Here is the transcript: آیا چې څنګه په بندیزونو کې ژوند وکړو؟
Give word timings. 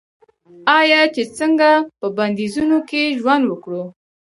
آیا 0.79 1.01
چې 1.15 1.23
څنګه 1.37 1.69
په 1.99 2.07
بندیزونو 2.17 2.77
کې 2.89 3.03
ژوند 3.19 3.43
وکړو؟ 3.47 3.83